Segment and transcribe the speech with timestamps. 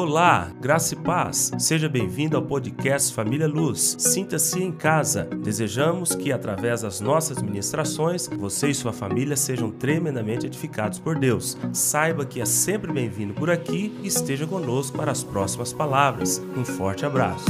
[0.00, 1.50] Olá, graça e paz.
[1.58, 3.96] Seja bem-vindo ao podcast Família Luz.
[3.98, 5.24] Sinta-se em casa.
[5.24, 11.58] Desejamos que, através das nossas ministrações, você e sua família sejam tremendamente edificados por Deus.
[11.72, 16.40] Saiba que é sempre bem-vindo por aqui e esteja conosco para as próximas palavras.
[16.56, 17.46] Um forte abraço.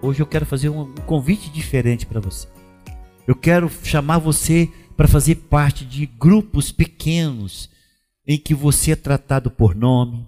[0.00, 2.46] Hoje eu quero fazer um convite diferente para você.
[3.26, 4.68] Eu quero chamar você
[5.00, 7.70] para fazer parte de grupos pequenos
[8.26, 10.26] em que você é tratado por nome,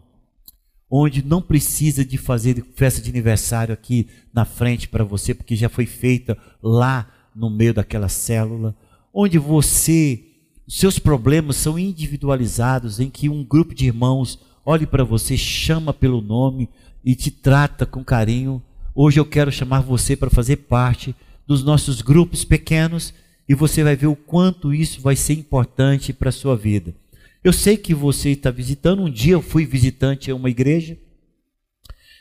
[0.91, 5.69] onde não precisa de fazer festa de aniversário aqui na frente para você, porque já
[5.69, 8.75] foi feita lá no meio daquela célula,
[9.13, 10.25] onde você,
[10.67, 16.23] seus problemas são individualizados, em que um grupo de irmãos olhe para você, chama pelo
[16.23, 16.67] nome
[17.05, 18.63] e te trata com carinho.
[18.95, 21.15] Hoje eu quero chamar você para fazer parte
[21.47, 23.13] dos nossos grupos pequenos
[23.49, 26.95] e você vai ver o quanto isso vai ser importante para a sua vida.
[27.43, 30.97] Eu sei que você está visitando, um dia eu fui visitante em uma igreja,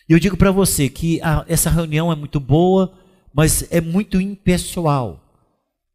[0.10, 2.94] e eu digo para você que a, essa reunião é muito boa,
[3.34, 5.24] mas é muito impessoal.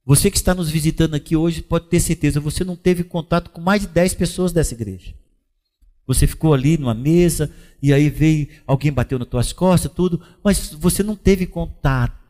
[0.07, 3.61] Você que está nos visitando aqui hoje pode ter certeza, você não teve contato com
[3.61, 5.13] mais de 10 pessoas dessa igreja.
[6.07, 7.51] Você ficou ali numa mesa
[7.83, 12.26] e aí veio alguém bateu nas tuas costas, tudo, mas você não teve contato.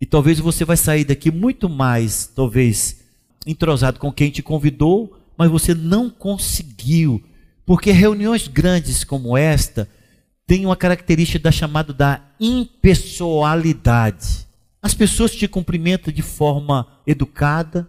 [0.00, 3.00] E talvez você vai sair daqui muito mais, talvez,
[3.46, 7.22] entrosado com quem te convidou, mas você não conseguiu.
[7.64, 9.88] Porque reuniões grandes como esta
[10.46, 14.46] têm uma característica da chamada da impessoalidade.
[14.82, 17.88] As pessoas te cumprimentam de forma educada,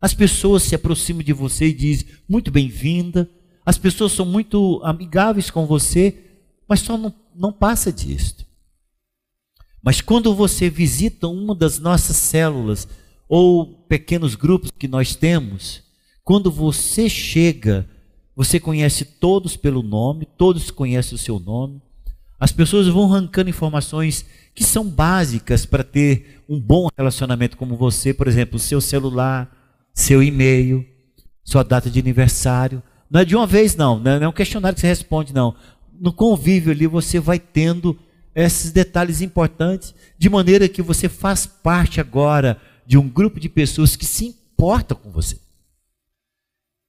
[0.00, 3.30] as pessoas se aproximam de você e dizem muito bem-vinda,
[3.64, 6.14] as pessoas são muito amigáveis com você,
[6.68, 8.44] mas só não, não passa disso.
[9.84, 12.88] Mas quando você visita uma das nossas células
[13.28, 15.82] ou pequenos grupos que nós temos,
[16.24, 17.86] quando você chega,
[18.34, 21.82] você conhece todos pelo nome, todos conhecem o seu nome.
[22.40, 24.24] As pessoas vão arrancando informações
[24.54, 29.54] que são básicas para ter um bom relacionamento como você, por exemplo, seu celular,
[29.92, 30.82] seu e-mail,
[31.44, 32.82] sua data de aniversário.
[33.10, 35.54] Não é de uma vez, não, não é um questionário que você responde, não.
[36.00, 37.98] No convívio ali você vai tendo
[38.34, 43.96] esses detalhes importantes, de maneira que você faz parte agora de um grupo de pessoas
[43.96, 45.38] que se importam com você.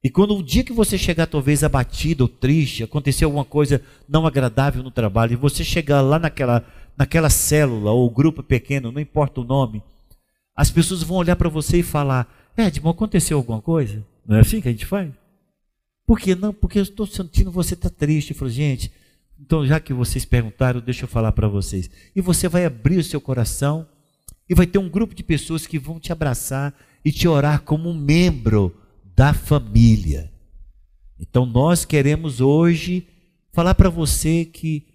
[0.03, 4.27] E quando o dia que você chegar talvez abatido ou triste, acontecer alguma coisa não
[4.27, 6.63] agradável no trabalho, e você chegar lá naquela,
[6.95, 9.81] naquela célula ou grupo pequeno, não importa o nome,
[10.55, 14.05] as pessoas vão olhar para você e falar: Edmond, aconteceu alguma coisa?
[14.25, 15.11] Não é assim que a gente faz?
[16.05, 16.53] Por que não?
[16.53, 18.29] Porque eu estou sentindo você está triste.
[18.31, 18.91] Eu falo, gente,
[19.39, 21.89] então, já que vocês perguntaram, deixa eu falar para vocês.
[22.15, 23.87] E você vai abrir o seu coração
[24.49, 26.73] e vai ter um grupo de pessoas que vão te abraçar
[27.03, 28.75] e te orar como um membro
[29.15, 30.31] da família.
[31.19, 33.07] Então, nós queremos hoje
[33.51, 34.87] falar para você que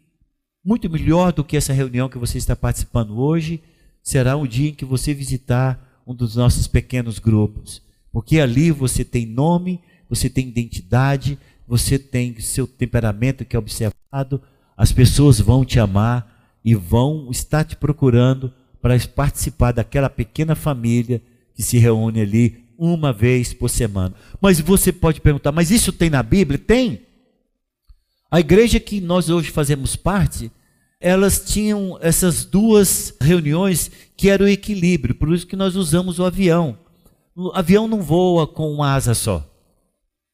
[0.64, 3.62] muito melhor do que essa reunião que você está participando hoje
[4.02, 9.04] será o dia em que você visitar um dos nossos pequenos grupos, porque ali você
[9.04, 11.38] tem nome, você tem identidade,
[11.70, 14.42] você tem seu temperamento que é observado,
[14.76, 21.22] as pessoas vão te amar e vão estar te procurando para participar daquela pequena família
[21.54, 24.16] que se reúne ali uma vez por semana.
[24.40, 26.58] Mas você pode perguntar, mas isso tem na Bíblia?
[26.58, 27.02] Tem.
[28.28, 30.50] A igreja que nós hoje fazemos parte,
[31.00, 36.24] elas tinham essas duas reuniões que era o equilíbrio, por isso que nós usamos o
[36.24, 36.76] avião.
[37.36, 39.46] O avião não voa com uma asa só.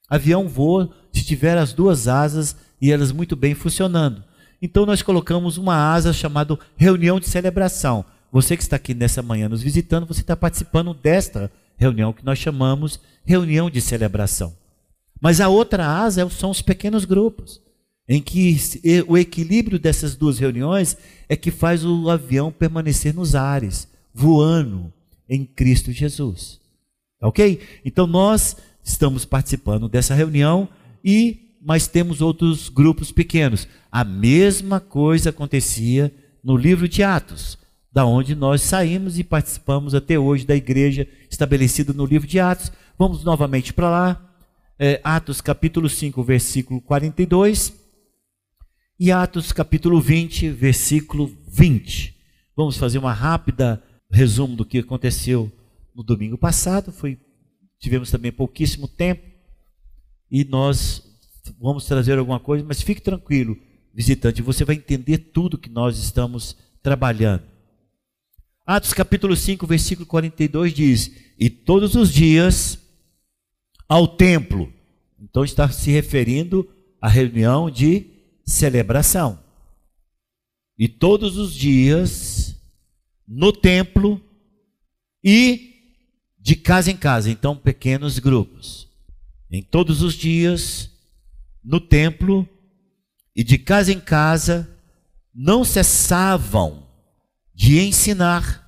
[0.09, 4.23] Avião voa se tiver as duas asas e elas muito bem funcionando.
[4.61, 8.05] Então nós colocamos uma asa chamada reunião de celebração.
[8.31, 12.39] Você que está aqui nessa manhã nos visitando, você está participando desta reunião que nós
[12.39, 14.55] chamamos reunião de celebração.
[15.21, 17.63] Mas a outra asa são os pequenos grupos,
[18.09, 18.59] em que
[19.09, 20.97] o equilíbrio dessas duas reuniões
[21.29, 24.93] é que faz o avião permanecer nos ares, voando
[25.29, 26.61] em Cristo Jesus.
[27.23, 27.61] Ok?
[27.85, 30.69] Então nós estamos participando dessa reunião
[31.07, 33.67] e mas temos outros grupos pequenos.
[33.91, 37.59] A mesma coisa acontecia no livro de Atos,
[37.93, 42.71] da onde nós saímos e participamos até hoje da igreja estabelecida no livro de Atos.
[42.99, 44.35] Vamos novamente para lá.
[44.79, 47.73] É, Atos capítulo 5, versículo 42
[48.99, 52.15] e Atos capítulo 20, versículo 20.
[52.55, 55.51] Vamos fazer uma rápida resumo do que aconteceu
[55.95, 56.93] no domingo passado.
[56.93, 57.19] Foi
[57.79, 59.36] tivemos também pouquíssimo tempo
[60.31, 61.03] e nós
[61.59, 63.57] vamos trazer alguma coisa, mas fique tranquilo,
[63.95, 67.45] visitante, você vai entender tudo que nós estamos trabalhando.
[68.67, 72.79] Atos capítulo 5, versículo 42 diz: E todos os dias
[73.89, 74.73] ao templo.
[75.19, 76.69] Então está se referindo
[77.01, 78.07] à reunião de
[78.45, 79.39] celebração.
[80.79, 82.61] E todos os dias
[83.27, 84.21] no templo
[85.25, 85.75] e
[86.39, 88.86] de casa em casa, então pequenos grupos.
[89.51, 90.91] Em todos os dias
[91.63, 92.49] no templo
[93.35, 94.69] e de casa em casa
[95.35, 96.87] não cessavam
[97.55, 98.67] de ensinar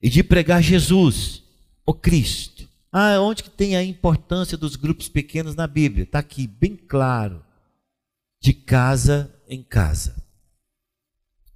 [0.00, 1.42] e de pregar Jesus,
[1.84, 2.68] o Cristo.
[2.90, 6.04] Ah, onde que tem a importância dos grupos pequenos na Bíblia?
[6.04, 7.44] Está aqui, bem claro.
[8.40, 10.14] De casa em casa.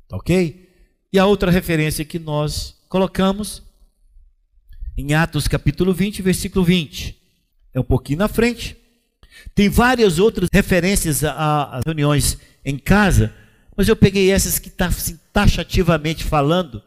[0.08, 0.68] Tá ok?
[1.12, 3.62] E a outra referência que nós colocamos
[4.96, 7.21] em Atos capítulo 20, versículo 20.
[7.74, 8.76] É um pouquinho na frente.
[9.54, 13.32] Tem várias outras referências a reuniões em casa,
[13.76, 16.82] mas eu peguei essas que está assim, taxativamente falando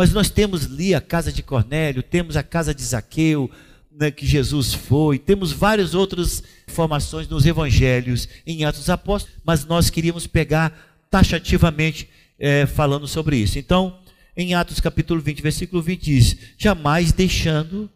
[0.00, 3.50] mas nós temos ali a casa de Cornélio, temos a casa de Zaqueu,
[3.92, 9.66] né, que Jesus foi, temos várias outras informações nos evangelhos, em Atos dos Apóstolos, mas
[9.66, 10.72] nós queríamos pegar
[11.10, 13.58] taxativamente é, falando sobre isso.
[13.58, 13.98] Então,
[14.34, 17.90] em Atos capítulo 20, versículo 20 diz: Jamais deixando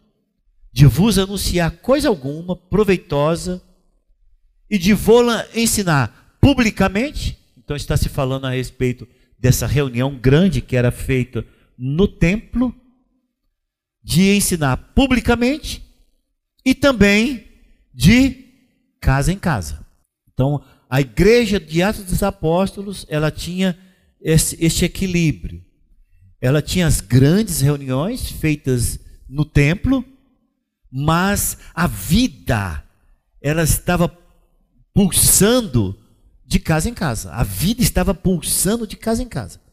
[0.75, 3.63] de vos anunciar coisa alguma proveitosa
[4.69, 7.39] e de vô-la ensinar publicamente.
[7.57, 9.07] Então está se falando a respeito
[9.39, 11.47] dessa reunião grande que era feita
[11.79, 12.75] no templo,
[14.03, 15.81] de ensinar publicamente
[16.67, 17.47] e também
[17.95, 18.45] de
[19.01, 19.87] casa em casa.
[20.33, 20.61] Então,
[20.91, 23.79] a igreja de Atos dos Apóstolos, ela tinha
[24.21, 25.65] esse, esse equilíbrio.
[26.41, 28.99] Ela tinha as grandes reuniões feitas
[29.29, 30.05] no templo,
[30.95, 32.85] mas a vida,
[33.43, 34.09] ela estava
[34.95, 35.99] pulsando
[36.47, 37.33] de casa em casa.
[37.33, 39.65] A vida estava pulsando de casa em casa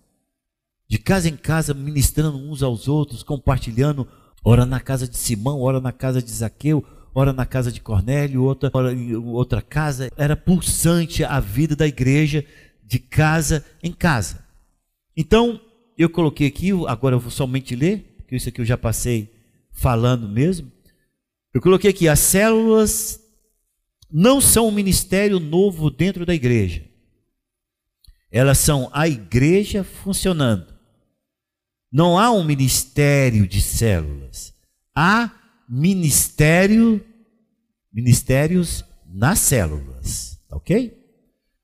[0.92, 4.06] de casa em casa, ministrando uns aos outros, compartilhando,
[4.44, 6.84] ora na casa de Simão, ora na casa de Zaqueu,
[7.16, 10.12] ora na casa de Cornélio, outra, ora em outra casa.
[10.18, 12.44] Era pulsante a vida da igreja
[12.84, 14.44] de casa em casa.
[15.16, 15.62] Então,
[15.98, 19.34] eu coloquei aqui, agora eu vou somente ler, porque isso aqui eu já passei
[19.72, 20.70] falando mesmo.
[21.54, 23.20] Eu coloquei aqui, as células
[24.10, 26.86] não são um ministério novo dentro da igreja.
[28.32, 30.74] Elas são a igreja funcionando.
[31.92, 34.54] Não há um ministério de células.
[34.96, 35.32] Há
[35.68, 37.04] ministério,
[37.92, 40.98] ministérios nas células, ok?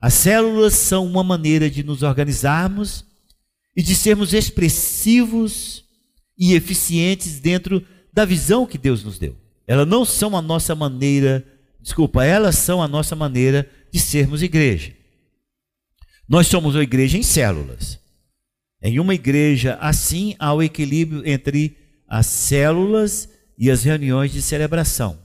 [0.01, 3.05] As células são uma maneira de nos organizarmos
[3.75, 5.85] e de sermos expressivos
[6.37, 9.46] e eficientes dentro da visão que Deus nos deu.
[9.67, 11.45] Elas não são a nossa maneira,
[11.81, 14.95] desculpa, elas são a nossa maneira de sermos igreja.
[16.27, 17.99] Nós somos uma igreja em células.
[18.81, 21.77] Em uma igreja assim há o equilíbrio entre
[22.07, 23.27] as células
[23.57, 25.19] e as reuniões de celebração.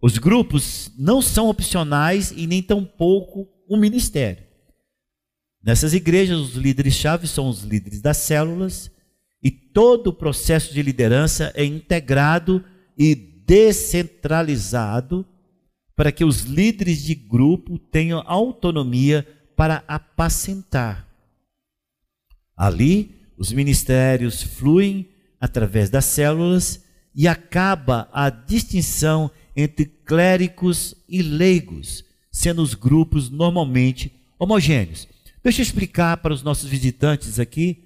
[0.00, 4.44] Os grupos não são opcionais e nem tampouco um ministério.
[5.62, 8.90] Nessas igrejas, os líderes-chave são os líderes das células
[9.42, 12.64] e todo o processo de liderança é integrado
[12.98, 15.26] e descentralizado
[15.94, 21.06] para que os líderes de grupo tenham autonomia para apacentar
[22.56, 25.08] Ali, os ministérios fluem
[25.40, 26.84] através das células
[27.14, 35.08] e acaba a distinção entre clérigos e leigos, sendo os grupos normalmente homogêneos.
[35.42, 37.82] Deixa eu explicar para os nossos visitantes aqui,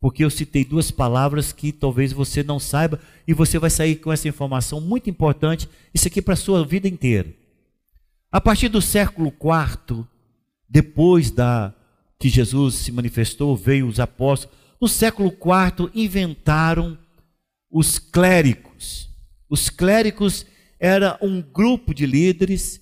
[0.00, 4.12] porque eu citei duas palavras que talvez você não saiba e você vai sair com
[4.12, 7.32] essa informação muito importante, isso aqui para a sua vida inteira.
[8.30, 10.04] A partir do século IV,
[10.68, 11.74] depois da
[12.18, 14.56] que Jesus se manifestou, veio os apóstolos.
[14.80, 16.98] No século IV inventaram
[17.70, 19.10] os clérigos.
[19.48, 20.46] Os clérigos
[20.78, 22.80] era um grupo de líderes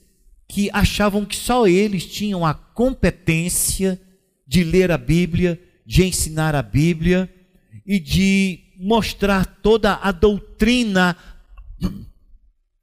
[0.49, 4.01] que achavam que só eles tinham a competência
[4.47, 7.33] de ler a Bíblia, de ensinar a Bíblia
[7.87, 11.17] e de mostrar toda a doutrina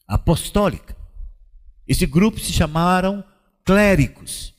[0.08, 0.96] apostólica.
[1.88, 3.24] Esse grupo se chamaram
[3.66, 4.54] clérigos.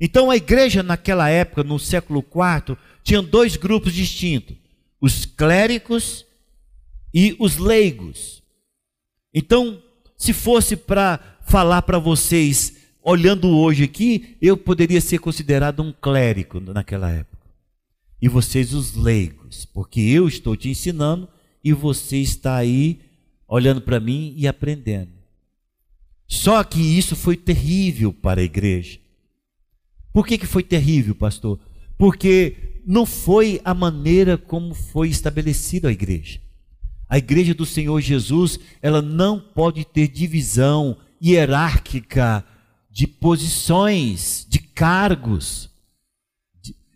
[0.00, 4.56] Então a igreja naquela época, no século IV, tinha dois grupos distintos:
[5.00, 6.26] os clérigos
[7.14, 8.42] e os leigos.
[9.32, 9.82] Então,
[10.16, 16.60] se fosse para falar para vocês, olhando hoje aqui, eu poderia ser considerado um clérigo
[16.60, 17.35] naquela época.
[18.20, 21.28] E vocês os leigos, porque eu estou te ensinando
[21.62, 23.00] e você está aí
[23.46, 25.12] olhando para mim e aprendendo.
[26.26, 28.98] Só que isso foi terrível para a igreja.
[30.12, 31.60] Por que, que foi terrível, pastor?
[31.98, 36.40] Porque não foi a maneira como foi estabelecida a igreja.
[37.08, 42.44] A igreja do Senhor Jesus, ela não pode ter divisão hierárquica
[42.90, 45.70] de posições, de cargos.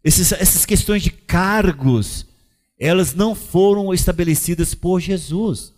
[0.02, 2.26] Esses, essas questões de cargos,
[2.78, 5.74] elas não foram estabelecidas por Jesus.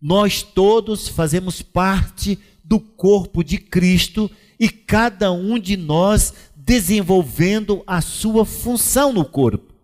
[0.00, 8.00] Nós todos fazemos parte do corpo de Cristo e cada um de nós desenvolvendo a
[8.00, 9.74] sua função no corpo.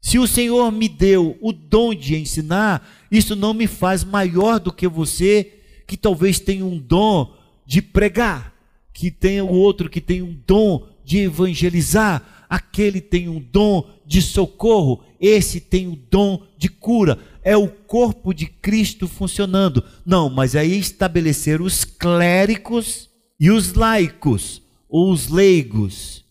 [0.00, 4.72] Se o Senhor me deu o dom de ensinar, isso não me faz maior do
[4.72, 7.34] que você, que talvez tenha um dom
[7.66, 8.54] de pregar,
[8.92, 14.20] que tenha o outro que tem um dom de evangelizar, aquele tem um dom de
[14.20, 17.16] socorro, esse tem o dom de cura.
[17.44, 19.84] É o corpo de Cristo funcionando.
[20.04, 26.24] Não, mas aí estabelecer os clérigos e os laicos, ou os leigos.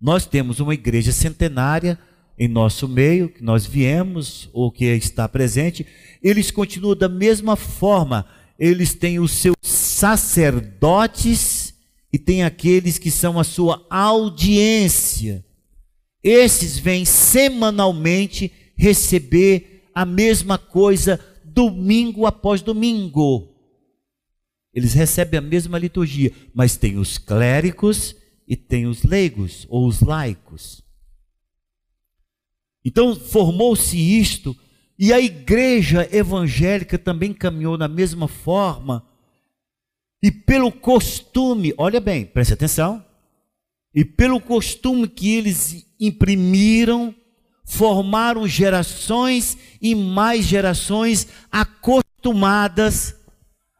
[0.00, 1.98] Nós temos uma igreja centenária
[2.38, 5.84] em nosso meio, que nós viemos, ou que está presente,
[6.22, 8.24] eles continuam da mesma forma.
[8.56, 11.74] Eles têm os seus sacerdotes
[12.12, 15.44] e tem aqueles que são a sua audiência.
[16.22, 23.54] Esses vêm semanalmente receber a mesma coisa domingo após domingo.
[24.72, 28.14] Eles recebem a mesma liturgia, mas tem os clérigos
[28.46, 30.82] e tem os leigos ou os laicos.
[32.84, 34.56] Então formou-se isto,
[34.98, 39.06] e a igreja evangélica também caminhou da mesma forma,
[40.22, 43.04] e pelo costume, olha bem, preste atenção,
[43.94, 47.14] e pelo costume que eles imprimiram,
[47.64, 53.16] formaram gerações e mais gerações acostumadas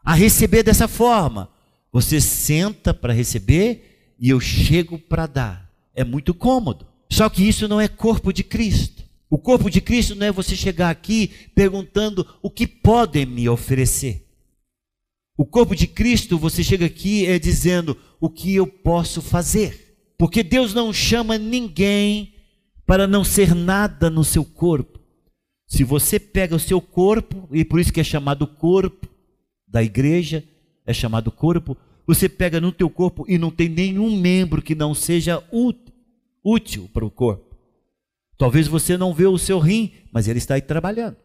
[0.03, 1.49] a receber dessa forma.
[1.91, 5.69] Você senta para receber e eu chego para dar.
[5.95, 6.87] É muito cômodo.
[7.11, 9.03] Só que isso não é corpo de Cristo.
[9.29, 14.25] O corpo de Cristo não é você chegar aqui perguntando o que podem me oferecer.
[15.37, 19.88] O corpo de Cristo, você chega aqui é dizendo o que eu posso fazer.
[20.19, 22.33] Porque Deus não chama ninguém
[22.85, 24.99] para não ser nada no seu corpo.
[25.65, 29.07] Se você pega o seu corpo, e por isso que é chamado corpo,
[29.65, 30.43] da igreja,
[30.85, 34.93] é chamado corpo, você pega no teu corpo e não tem nenhum membro que não
[34.93, 35.41] seja
[36.43, 37.55] útil para o corpo.
[38.37, 41.15] Talvez você não vê o seu rim, mas ele está aí trabalhando.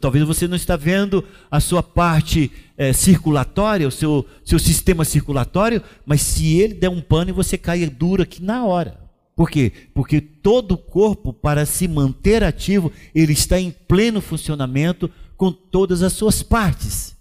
[0.00, 5.82] Talvez você não está vendo a sua parte é, circulatória, o seu, seu sistema circulatório,
[6.06, 8.98] mas se ele der um pano, você cai duro aqui na hora.
[9.36, 9.70] Por quê?
[9.94, 16.02] Porque todo o corpo, para se manter ativo, ele está em pleno funcionamento com todas
[16.02, 17.14] as suas partes.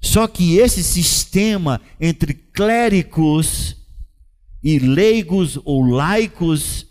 [0.00, 3.76] Só que esse sistema entre clérigos
[4.62, 6.86] e leigos ou laicos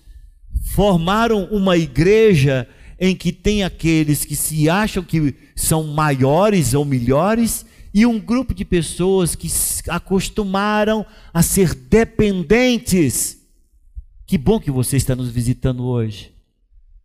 [0.71, 2.67] formaram uma igreja
[2.99, 8.53] em que tem aqueles que se acham que são maiores ou melhores e um grupo
[8.53, 9.47] de pessoas que
[9.87, 13.39] acostumaram a ser dependentes.
[14.25, 16.31] Que bom que você está nos visitando hoje.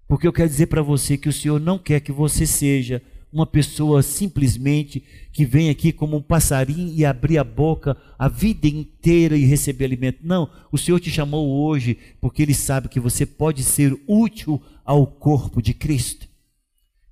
[0.07, 3.01] Porque eu quero dizer para você que o Senhor não quer que você seja
[3.33, 8.69] uma pessoa simplesmente que vem aqui como um passarinho e abrir a boca a vida
[8.69, 10.21] inteira e receber alimento.
[10.23, 15.07] Não, o Senhor te chamou hoje porque Ele sabe que você pode ser útil ao
[15.07, 16.29] corpo de Cristo,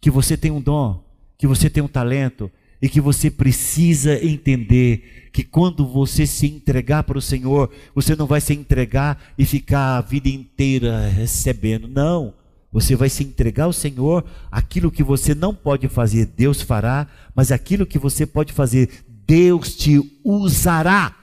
[0.01, 1.03] que você tem um dom,
[1.39, 2.51] que você tem um talento
[2.81, 8.27] e que você precisa entender que quando você se entregar para o Senhor, você não
[8.27, 11.87] vai se entregar e ficar a vida inteira recebendo.
[11.87, 12.35] Não.
[12.73, 17.53] Você vai se entregar ao Senhor, aquilo que você não pode fazer, Deus fará, mas
[17.53, 21.15] aquilo que você pode fazer, Deus te usará.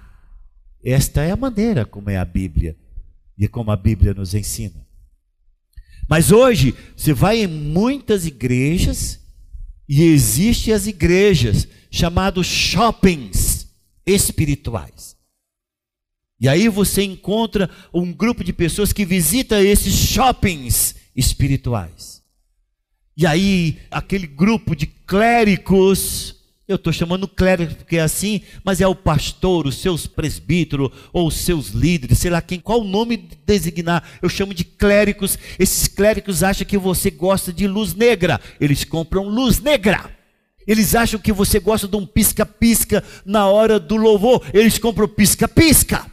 [0.83, 2.77] Esta é a maneira como é a Bíblia
[3.37, 4.88] e como a Bíblia nos ensina.
[6.09, 9.19] Mas hoje, você vai em muitas igrejas
[9.87, 13.67] e existem as igrejas chamadas shoppings
[14.05, 15.15] espirituais.
[16.41, 22.23] E aí você encontra um grupo de pessoas que visita esses shoppings espirituais.
[23.15, 26.37] E aí, aquele grupo de clérigos,
[26.69, 31.27] eu estou chamando clérigo porque é assim, mas é o pastor, os seus presbíteros, ou
[31.27, 35.35] os seus líderes, sei lá quem, qual o nome designar, eu chamo de clérigos.
[35.57, 40.11] Esses clérigos acham que você gosta de luz negra, eles compram luz negra.
[40.67, 46.05] Eles acham que você gosta de um pisca-pisca na hora do louvor, eles compram pisca-pisca.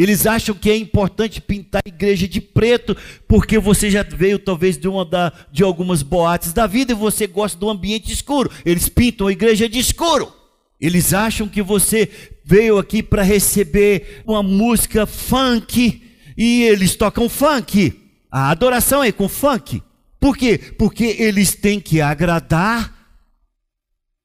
[0.00, 2.96] Eles acham que é importante pintar a igreja de preto,
[3.28, 7.26] porque você já veio talvez de uma da, de algumas boates da vida e você
[7.26, 8.50] gosta do ambiente escuro.
[8.64, 10.32] Eles pintam a igreja de escuro.
[10.80, 12.08] Eles acham que você
[12.42, 16.02] veio aqui para receber uma música funk
[16.34, 17.92] e eles tocam funk.
[18.32, 19.82] A adoração é com funk.
[20.18, 20.56] Por quê?
[20.78, 22.99] Porque eles têm que agradar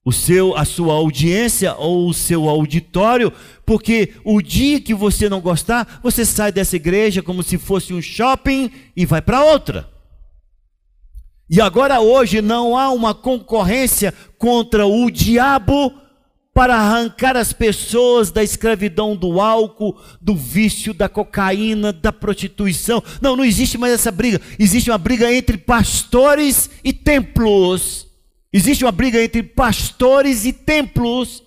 [0.06, 3.34] o seu, a sua audiência ou o seu auditório,
[3.66, 8.02] porque o dia que você não gostar, você sai dessa igreja como se fosse um
[8.02, 9.90] shopping e vai para outra.
[11.50, 15.92] E agora hoje não há uma concorrência contra o diabo
[16.54, 23.04] para arrancar as pessoas da escravidão do álcool, do vício, da cocaína, da prostituição.
[23.22, 24.40] Não, não existe mais essa briga.
[24.58, 28.05] Existe uma briga entre pastores e templos.
[28.56, 31.44] Existe uma briga entre pastores e templos.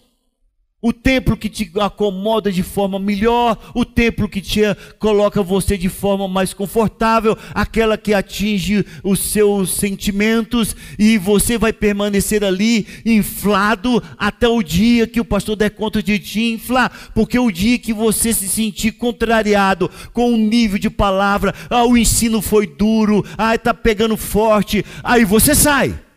[0.83, 4.61] O templo que te acomoda de forma melhor, o templo que te
[4.99, 11.73] coloca você de forma mais confortável, aquela que atinge os seus sentimentos e você vai
[11.73, 17.39] permanecer ali inflado até o dia que o pastor der conta de te inflar, porque
[17.39, 22.43] o dia que você se sentir contrariado com o nível de palavra, ah, o ensino
[22.43, 26.08] foi duro, ah, está pegando forte, aí você sai.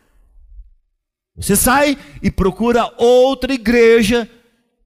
[1.37, 4.29] Você sai e procura outra igreja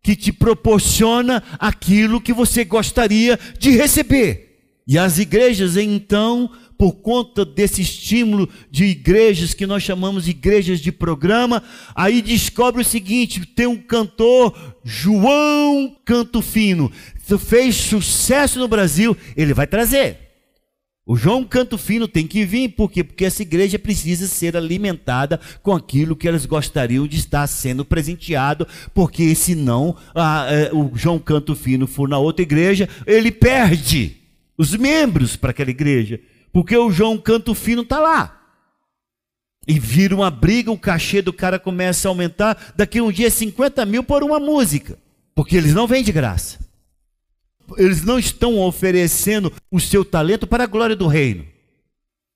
[0.02, 4.46] que te proporciona aquilo que você gostaria de receber.
[4.88, 10.80] E as igrejas, então, por conta desse estímulo de igrejas que nós chamamos de igrejas
[10.80, 11.64] de programa,
[11.96, 16.92] aí descobre o seguinte: tem um cantor, João Canto Fino,
[17.40, 20.25] fez sucesso no Brasil, ele vai trazer.
[21.07, 23.03] O João Canto Fino tem que vir, por quê?
[23.03, 28.67] Porque essa igreja precisa ser alimentada com aquilo que elas gostariam de estar sendo presenteado,
[28.91, 34.17] porque senão a, a, o João Canto Fino for na outra igreja, ele perde
[34.57, 36.19] os membros para aquela igreja,
[36.51, 38.41] porque o João Canto Fino está lá.
[39.67, 43.29] E vira uma briga, o cachê do cara começa a aumentar, daqui a um dia
[43.29, 44.97] 50 mil por uma música,
[45.35, 46.64] porque eles não vêm de graça
[47.77, 51.45] eles não estão oferecendo o seu talento para a glória do reino.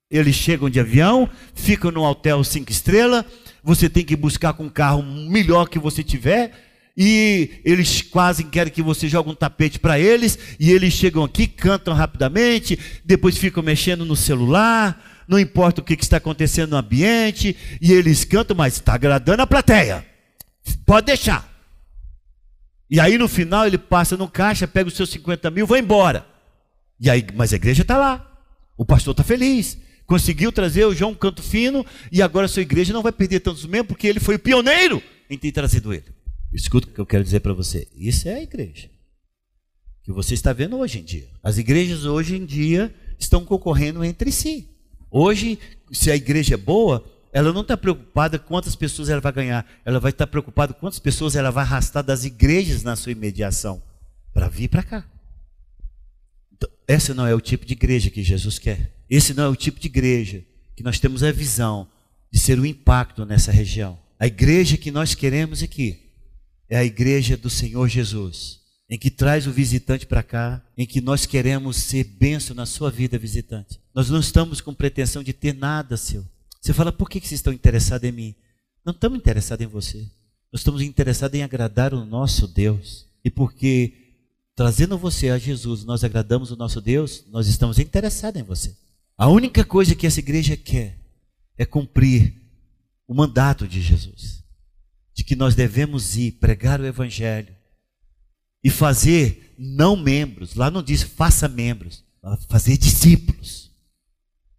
[0.09, 3.23] Eles chegam de avião, ficam no hotel cinco estrelas,
[3.63, 6.51] você tem que buscar com um carro melhor que você tiver,
[6.97, 11.47] e eles quase querem que você jogue um tapete para eles, e eles chegam aqui,
[11.47, 16.77] cantam rapidamente, depois ficam mexendo no celular, não importa o que, que está acontecendo no
[16.77, 20.03] ambiente, e eles cantam, mas está agradando a plateia.
[20.85, 21.47] Pode deixar.
[22.89, 26.25] E aí no final ele passa no caixa, pega os seus 50 mil, vai embora.
[26.99, 28.25] E aí, mas a igreja está lá.
[28.75, 29.77] O pastor está feliz.
[30.05, 33.65] Conseguiu trazer o João Canto Fino e agora a sua igreja não vai perder tantos
[33.65, 36.05] membros porque ele foi o pioneiro em ter trazido ele.
[36.51, 37.87] Escuta o que eu quero dizer para você.
[37.95, 38.89] Isso é a igreja.
[40.03, 41.27] Que você está vendo hoje em dia.
[41.43, 44.67] As igrejas hoje em dia estão concorrendo entre si.
[45.11, 45.59] Hoje,
[45.91, 49.99] se a igreja é boa, ela não está preocupada quantas pessoas ela vai ganhar, ela
[49.99, 53.81] vai estar tá preocupada quantas pessoas ela vai arrastar das igrejas na sua imediação
[54.33, 55.05] para vir para cá.
[56.51, 58.93] Então, esse não é o tipo de igreja que Jesus quer.
[59.09, 60.43] Esse não é o tipo de igreja
[60.75, 61.87] que nós temos a visão
[62.31, 63.99] de ser o um impacto nessa região.
[64.19, 66.09] A igreja que nós queremos aqui
[66.69, 71.01] é a igreja do Senhor Jesus, em que traz o visitante para cá, em que
[71.01, 73.79] nós queremos ser benção na sua vida, visitante.
[73.93, 76.25] Nós não estamos com pretensão de ter nada seu.
[76.61, 78.35] Você fala, por que vocês estão interessados em mim?
[78.85, 79.99] Não estamos interessados em você.
[80.51, 83.07] Nós estamos interessados em agradar o nosso Deus.
[83.23, 83.93] E porque
[84.55, 88.75] trazendo você a Jesus, nós agradamos o nosso Deus, nós estamos interessados em você.
[89.17, 90.97] A única coisa que essa igreja quer
[91.57, 92.33] é cumprir
[93.07, 94.43] o mandato de Jesus,
[95.13, 97.55] de que nós devemos ir pregar o evangelho
[98.63, 102.03] e fazer não membros, lá não diz faça membros,
[102.49, 103.71] fazer discípulos.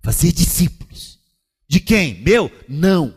[0.02, 1.09] Fazer discípulos.
[1.70, 2.20] De quem?
[2.20, 2.50] Meu?
[2.68, 3.16] Não.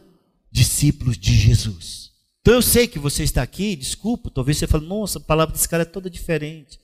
[0.51, 2.11] Discípulos de Jesus.
[2.39, 5.67] Então eu sei que você está aqui, desculpa, talvez você fale, nossa, a palavra desse
[5.67, 6.79] cara é toda diferente.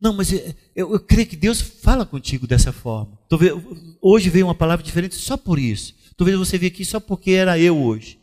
[0.00, 3.16] Não, mas eu, eu, eu creio que Deus fala contigo dessa forma.
[3.28, 3.52] Talvez,
[4.02, 5.94] hoje veio uma palavra diferente só por isso.
[6.16, 8.18] Talvez você veio aqui só porque era eu hoje.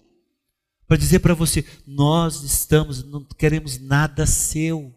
[0.86, 4.94] Para dizer para você, nós estamos, não queremos nada seu.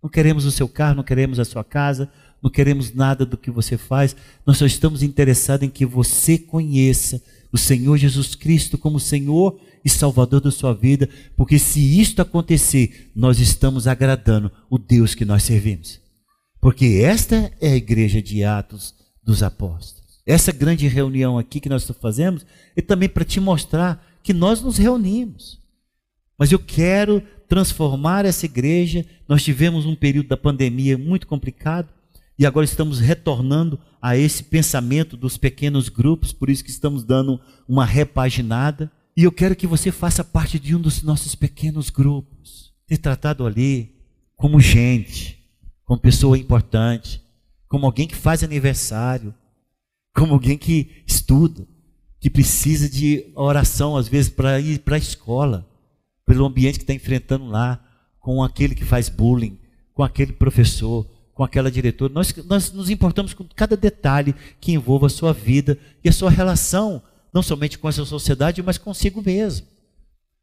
[0.00, 2.08] Não queremos o seu carro, não queremos a sua casa,
[2.42, 7.22] não queremos nada do que você faz, nós só estamos interessados em que você conheça
[7.52, 13.10] o Senhor Jesus Cristo como Senhor e Salvador da sua vida, porque se isto acontecer,
[13.14, 16.00] nós estamos agradando o Deus que nós servimos.
[16.60, 20.02] Porque esta é a igreja de Atos dos Apóstolos.
[20.24, 24.78] Essa grande reunião aqui que nós fazemos é também para te mostrar que nós nos
[24.78, 25.60] reunimos.
[26.38, 29.04] Mas eu quero transformar essa igreja.
[29.28, 31.88] Nós tivemos um período da pandemia muito complicado
[32.42, 37.40] e agora estamos retornando a esse pensamento dos pequenos grupos, por isso que estamos dando
[37.68, 38.90] uma repaginada.
[39.16, 42.74] E eu quero que você faça parte de um dos nossos pequenos grupos.
[42.88, 43.94] Ser tratado ali
[44.34, 45.38] como gente,
[45.84, 47.22] como pessoa importante,
[47.68, 49.32] como alguém que faz aniversário,
[50.12, 51.64] como alguém que estuda.
[52.18, 55.64] que precisa de oração, às vezes, para ir para a escola,
[56.26, 57.80] pelo ambiente que está enfrentando lá,
[58.18, 59.60] com aquele que faz bullying,
[59.94, 62.12] com aquele professor, com aquela diretora.
[62.12, 66.30] Nós, nós nos importamos com cada detalhe que envolva a sua vida e a sua
[66.30, 69.66] relação, não somente com essa sociedade, mas consigo mesmo.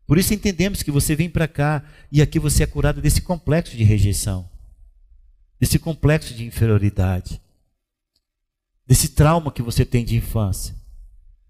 [0.08, 3.78] Por isso entendemos que você vem para cá e aqui você é curado desse complexo
[3.78, 4.50] de rejeição,
[5.60, 7.40] desse complexo de inferioridade,
[8.88, 10.80] desse trauma que você tem de infância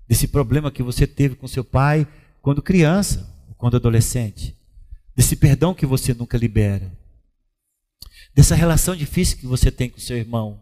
[0.09, 2.07] desse problema que você teve com seu pai
[2.41, 4.57] quando criança, quando adolescente,
[5.15, 6.91] desse perdão que você nunca libera,
[8.33, 10.59] dessa relação difícil que você tem com seu irmão,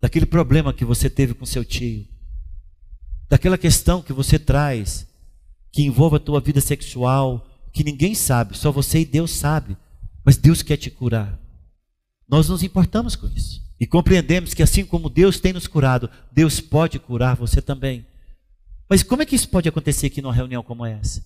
[0.00, 2.06] daquele problema que você teve com seu tio,
[3.28, 5.06] daquela questão que você traz
[5.72, 9.76] que envolve a tua vida sexual, que ninguém sabe, só você e Deus sabe,
[10.24, 11.36] mas Deus quer te curar.
[12.28, 13.60] Nós nos importamos com isso.
[13.80, 18.06] E compreendemos que assim como Deus tem nos curado, Deus pode curar você também.
[18.88, 21.24] Mas como é que isso pode acontecer aqui numa reunião como essa?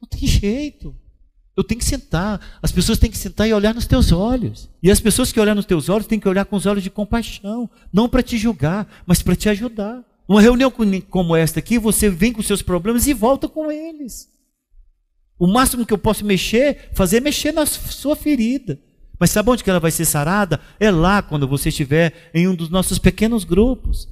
[0.00, 0.94] Não tem jeito.
[1.56, 2.40] Eu tenho que sentar.
[2.62, 4.68] As pessoas têm que sentar e olhar nos teus olhos.
[4.82, 6.90] E as pessoas que olhar nos teus olhos têm que olhar com os olhos de
[6.90, 10.02] compaixão, não para te julgar, mas para te ajudar.
[10.26, 10.72] Uma reunião
[11.10, 14.28] como esta aqui, você vem com seus problemas e volta com eles.
[15.38, 18.80] O máximo que eu posso mexer, fazer é mexer na sua ferida.
[19.18, 20.60] Mas sabe onde que ela vai ser sarada?
[20.80, 24.08] É lá quando você estiver em um dos nossos pequenos grupos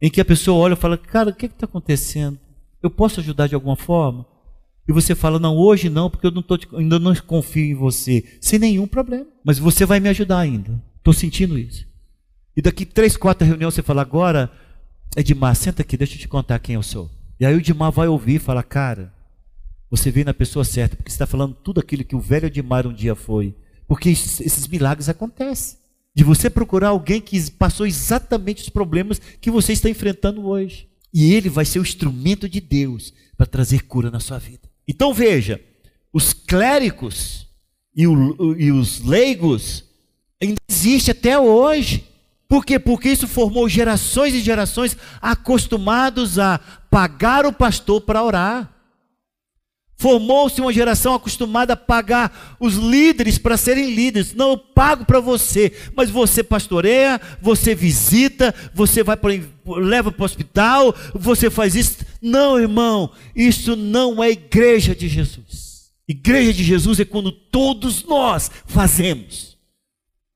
[0.00, 2.38] em que a pessoa olha e fala: Cara, o que está acontecendo?
[2.82, 4.26] Eu posso ajudar de alguma forma?
[4.92, 8.22] E você fala: Não, hoje não, porque eu não tô, ainda não confio em você.
[8.42, 9.26] Sem nenhum problema.
[9.42, 10.78] Mas você vai me ajudar ainda.
[10.98, 11.86] Estou sentindo isso.
[12.54, 14.52] E daqui três, quatro reuniões você fala: Agora,
[15.16, 17.10] Edmar, senta aqui, deixa eu te contar quem eu sou.
[17.40, 19.10] E aí o Edmar vai ouvir e fala: Cara,
[19.90, 22.86] você veio na pessoa certa, porque você está falando tudo aquilo que o velho Edmar
[22.86, 23.56] um dia foi.
[23.88, 25.78] Porque esses milagres acontecem
[26.14, 30.86] de você procurar alguém que passou exatamente os problemas que você está enfrentando hoje.
[31.14, 34.71] E ele vai ser o instrumento de Deus para trazer cura na sua vida.
[34.86, 35.60] Então veja,
[36.12, 37.46] os clérigos
[37.94, 39.84] e, o, e os leigos
[40.42, 42.06] ainda existem até hoje.
[42.48, 42.78] Por quê?
[42.78, 46.58] Porque isso formou gerações e gerações acostumados a
[46.90, 48.71] pagar o pastor para orar.
[50.02, 54.34] Formou-se uma geração acostumada a pagar os líderes para serem líderes.
[54.34, 59.30] Não, eu pago para você, mas você pastoreia, você visita, você vai pra,
[59.64, 61.98] leva para o hospital, você faz isso.
[62.20, 65.92] Não, irmão, isso não é igreja de Jesus.
[66.08, 69.56] Igreja de Jesus é quando todos nós fazemos.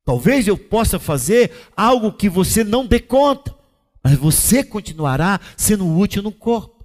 [0.05, 3.53] Talvez eu possa fazer algo que você não dê conta,
[4.01, 6.76] mas você continuará sendo útil no corpo.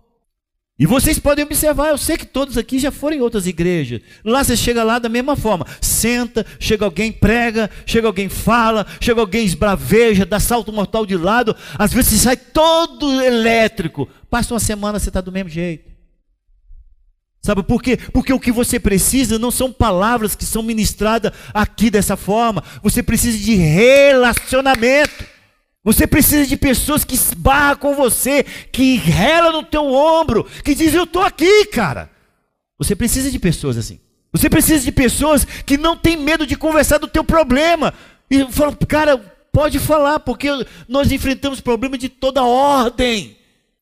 [0.82, 4.02] E vocês podem observar, eu sei que todos aqui já foram em outras igrejas.
[4.26, 5.64] Lá você chega lá da mesma forma.
[5.80, 11.56] Senta, chega alguém, prega, chega alguém, fala, chega alguém, esbraveja, dá salto mortal de lado.
[11.78, 14.10] Às vezes você sai todo elétrico.
[14.28, 15.88] Passa uma semana, você está do mesmo jeito.
[17.44, 17.96] Sabe por quê?
[18.12, 22.64] Porque o que você precisa não são palavras que são ministradas aqui dessa forma.
[22.82, 25.31] Você precisa de relacionamento.
[25.84, 30.98] Você precisa de pessoas que esbarram com você, que rela no teu ombro, que dizem:
[30.98, 32.10] Eu estou aqui, cara.
[32.78, 34.00] Você precisa de pessoas assim.
[34.32, 37.94] Você precisa de pessoas que não têm medo de conversar do teu problema.
[38.30, 39.18] E falam, cara,
[39.52, 40.48] pode falar, porque
[40.88, 43.38] nós enfrentamos problemas de toda ordem.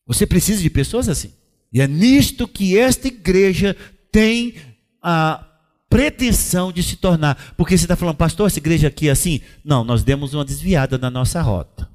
[0.07, 1.33] Você precisa de pessoas assim.
[1.71, 3.75] E é nisto que esta igreja
[4.11, 4.55] tem
[5.03, 5.45] a
[5.87, 7.53] pretensão de se tornar.
[7.55, 9.41] Porque você está falando, pastor, essa igreja aqui é assim?
[9.63, 11.88] Não, nós demos uma desviada na nossa rota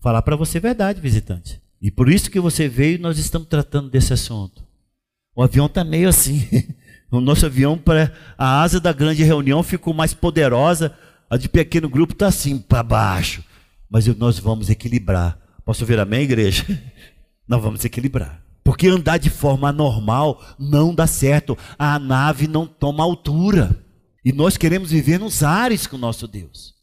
[0.00, 1.60] falar para você verdade, visitante.
[1.80, 4.64] E por isso que você veio, nós estamos tratando desse assunto.
[5.34, 6.46] O avião está meio assim.
[7.10, 10.94] O nosso avião, para a asa da grande reunião ficou mais poderosa,
[11.30, 13.42] a de pequeno grupo está assim para baixo.
[13.88, 15.38] Mas nós vamos equilibrar.
[15.64, 16.66] Posso ouvir amém, igreja?
[17.48, 18.42] Nós vamos equilibrar.
[18.62, 21.56] Porque andar de forma anormal não dá certo.
[21.78, 23.82] A nave não toma altura.
[24.22, 26.74] E nós queremos viver nos ares com o nosso Deus.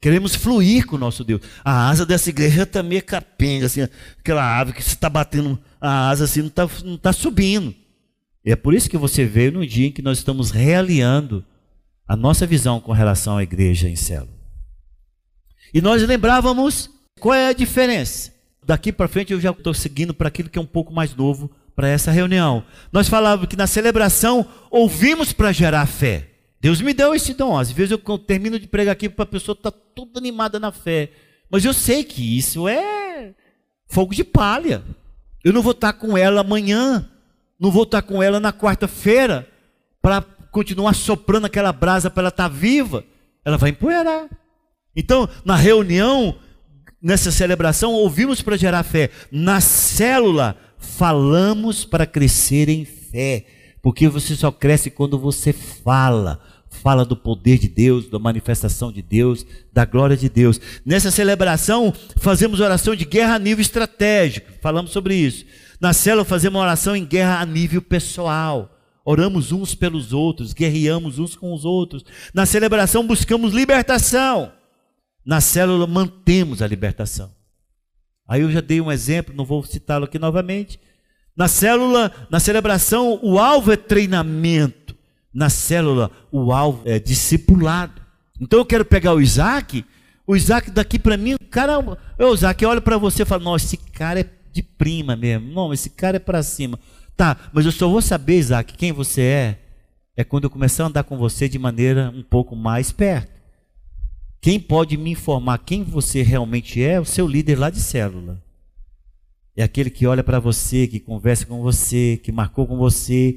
[0.00, 1.40] Queremos fluir com o nosso Deus.
[1.64, 3.82] A asa dessa igreja está meio capenga, assim,
[4.18, 7.74] aquela ave que você está batendo a asa assim, não está não tá subindo.
[8.44, 11.44] E é por isso que você veio no dia em que nós estamos realinhando
[12.06, 14.38] a nossa visão com relação à igreja em célula.
[15.74, 16.88] E nós lembrávamos
[17.20, 18.32] qual é a diferença.
[18.64, 21.50] Daqui para frente eu já estou seguindo para aquilo que é um pouco mais novo
[21.74, 22.64] para essa reunião.
[22.92, 26.37] Nós falávamos que na celebração ouvimos para gerar fé.
[26.60, 27.56] Deus me deu esse dom.
[27.56, 30.72] Às vezes eu termino de pregar aqui para a pessoa estar tá toda animada na
[30.72, 31.10] fé.
[31.50, 33.34] Mas eu sei que isso é
[33.86, 34.82] fogo de palha.
[35.44, 37.08] Eu não vou estar tá com ela amanhã.
[37.58, 39.48] Não vou estar tá com ela na quarta-feira
[40.02, 43.04] para continuar soprando aquela brasa para ela estar viva.
[43.44, 44.28] Ela vai empoeirar.
[44.94, 46.36] Então, na reunião,
[47.00, 49.10] nessa celebração ouvimos para gerar fé.
[49.30, 53.46] Na célula, falamos para crescer em fé.
[53.82, 56.40] Porque você só cresce quando você fala.
[56.70, 60.60] Fala do poder de Deus, da manifestação de Deus, da glória de Deus.
[60.84, 64.52] Nessa celebração, fazemos oração de guerra a nível estratégico.
[64.60, 65.44] Falamos sobre isso.
[65.80, 68.74] Na célula, fazemos oração em guerra a nível pessoal.
[69.04, 72.04] Oramos uns pelos outros, guerreamos uns com os outros.
[72.34, 74.52] Na celebração, buscamos libertação.
[75.24, 77.32] Na célula, mantemos a libertação.
[78.28, 80.78] Aí eu já dei um exemplo, não vou citá-lo aqui novamente.
[81.38, 84.96] Na célula, na celebração, o alvo é treinamento.
[85.32, 88.02] Na célula, o alvo é discipulado.
[88.40, 89.84] Então eu quero pegar o Isaac,
[90.26, 93.76] o Isaac daqui para mim, cara, o Isaac, olha para você e fala: "Nossa, esse
[93.76, 95.52] cara é de prima mesmo.
[95.54, 96.76] Não, esse cara é para cima".
[97.16, 99.58] Tá, mas eu só vou saber, Isaac, quem você é
[100.16, 103.40] é quando eu começar a andar com você de maneira um pouco mais perto.
[104.40, 106.98] Quem pode me informar quem você realmente é?
[106.98, 108.42] O seu líder lá de célula.
[109.58, 113.36] É aquele que olha para você, que conversa com você, que marcou com você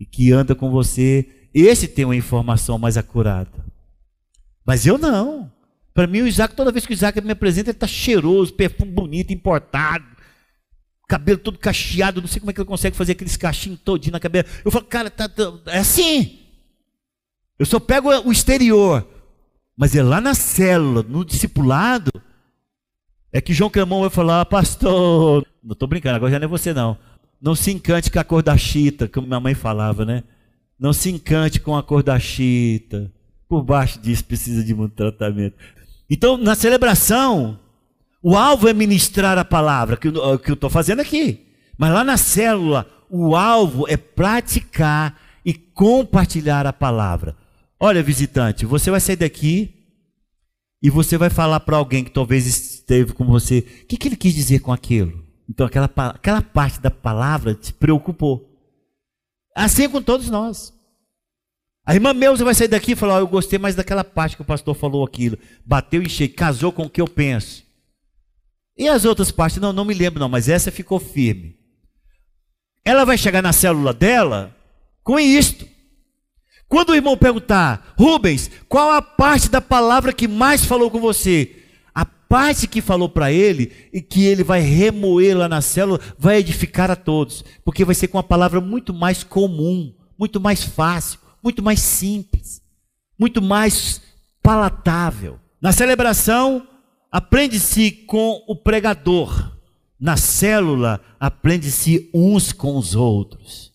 [0.00, 1.28] e que anda com você.
[1.52, 3.52] Esse tem uma informação mais acurada.
[4.64, 5.52] Mas eu não.
[5.92, 8.90] Para mim, o Isaac, toda vez que o Isaac me apresenta, ele está cheiroso, perfume
[8.90, 10.06] bonito, importado,
[11.06, 12.22] cabelo todo cacheado.
[12.22, 14.48] Não sei como é que ele consegue fazer aqueles cachinhos todinho na cabeça.
[14.64, 16.38] Eu falo, cara, tá, tá, é assim.
[17.58, 19.06] Eu só pego o exterior.
[19.76, 22.10] Mas é lá na célula, no discipulado,
[23.30, 26.72] é que João Cremão vai falar, pastor, não estou brincando, agora já não é você
[26.72, 26.96] não.
[27.40, 30.24] Não se encante com a cor da chita, como minha mãe falava, né?
[30.78, 33.12] Não se encante com a cor da chita.
[33.48, 35.56] Por baixo disso precisa de muito tratamento.
[36.08, 37.58] Então, na celebração,
[38.22, 41.46] o alvo é ministrar a palavra, que eu estou fazendo aqui.
[41.78, 47.36] Mas lá na célula, o alvo é praticar e compartilhar a palavra.
[47.78, 49.74] Olha, visitante, você vai sair daqui
[50.82, 53.58] e você vai falar para alguém que talvez esteve com você.
[53.82, 55.29] O que, que ele quis dizer com aquilo?
[55.50, 58.48] Então, aquela, aquela parte da palavra te preocupou.
[59.52, 60.72] Assim é com todos nós.
[61.84, 64.42] A irmã Meusa vai sair daqui e falar: oh, Eu gostei mais daquela parte que
[64.42, 65.36] o pastor falou aquilo.
[65.66, 67.64] Bateu em cheio, casou com o que eu penso.
[68.78, 69.60] E as outras partes?
[69.60, 71.58] Não, não me lembro, não, mas essa ficou firme.
[72.84, 74.56] Ela vai chegar na célula dela
[75.02, 75.66] com isto.
[76.68, 81.59] Quando o irmão perguntar, Rubens, qual a parte da palavra que mais falou com você?
[82.30, 86.88] Parte que falou para ele e que ele vai remoer lá na célula vai edificar
[86.88, 91.60] a todos, porque vai ser com uma palavra muito mais comum, muito mais fácil, muito
[91.60, 92.62] mais simples,
[93.18, 94.00] muito mais
[94.40, 95.40] palatável.
[95.60, 96.68] Na celebração,
[97.10, 99.56] aprende-se com o pregador.
[99.98, 103.72] Na célula, aprende-se uns com os outros.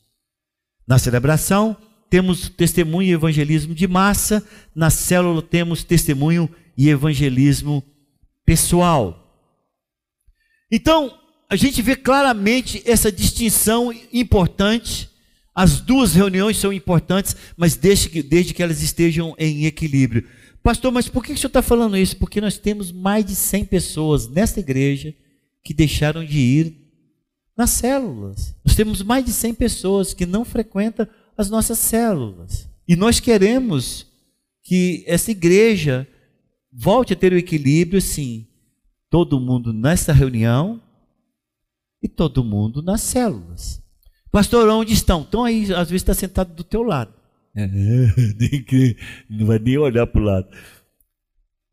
[0.87, 1.75] Na celebração,
[2.09, 4.41] temos testemunho e evangelismo de massa,
[4.73, 7.83] na célula temos testemunho e evangelismo
[8.45, 9.25] pessoal.
[10.71, 11.17] Então,
[11.49, 15.09] a gente vê claramente essa distinção importante.
[15.53, 20.27] As duas reuniões são importantes, mas desde que, desde que elas estejam em equilíbrio.
[20.61, 22.17] Pastor, mas por que o senhor está falando isso?
[22.17, 25.13] Porque nós temos mais de 100 pessoas nesta igreja
[25.63, 26.85] que deixaram de ir
[27.55, 28.55] nas células.
[28.65, 32.67] Nós temos mais de 100 pessoas que não frequentam as nossas células.
[32.87, 34.07] E nós queremos
[34.63, 36.07] que essa igreja
[36.75, 38.47] volte a ter o equilíbrio, sim.
[39.09, 40.81] Todo mundo nessa reunião
[42.03, 43.81] e todo mundo nas células.
[44.31, 45.21] Pastor, onde estão?
[45.21, 47.13] Estão aí, às vezes está sentado do teu lado.
[47.55, 47.65] É,
[49.29, 50.47] não vai nem olhar para o lado.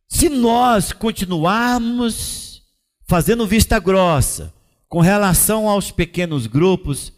[0.08, 2.62] Se nós continuarmos
[3.08, 4.54] fazendo vista grossa
[4.88, 7.12] com relação aos pequenos grupos,